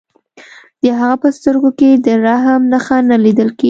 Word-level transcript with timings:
د 0.83 0.85
هغه 0.99 1.15
په 1.23 1.29
سترګو 1.37 1.69
کې 1.79 1.89
د 2.05 2.07
رحم 2.25 2.61
نښه 2.71 2.97
نه 3.09 3.17
لیدل 3.23 3.49
کېده 3.51 3.59